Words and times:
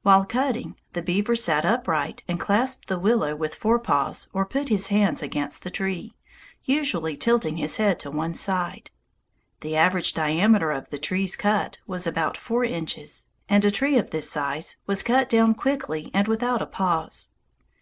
While 0.00 0.24
cutting, 0.24 0.76
the 0.94 1.02
beaver 1.02 1.36
sat 1.36 1.66
upright 1.66 2.24
and 2.26 2.40
clasped 2.40 2.88
the 2.88 2.98
willow 2.98 3.36
with 3.36 3.54
fore 3.54 3.78
paws 3.78 4.26
or 4.32 4.46
put 4.46 4.70
his 4.70 4.86
hands 4.86 5.22
against 5.22 5.62
the 5.64 5.70
tree, 5.70 6.14
usually 6.64 7.14
tilting 7.14 7.58
his 7.58 7.76
head 7.76 8.00
to 8.00 8.10
one 8.10 8.32
side. 8.32 8.90
The 9.60 9.76
average 9.76 10.14
diameter 10.14 10.72
of 10.72 10.88
the 10.88 10.98
trees 10.98 11.36
cut 11.36 11.76
was 11.86 12.06
about 12.06 12.38
four 12.38 12.64
inches, 12.64 13.26
and 13.50 13.66
a 13.66 13.70
tree 13.70 13.98
of 13.98 14.12
this 14.12 14.30
size 14.30 14.78
was 14.86 15.02
cut 15.02 15.28
down 15.28 15.52
quickly 15.54 16.10
and 16.14 16.26
without 16.26 16.62
a 16.62 16.66
pause. 16.66 17.32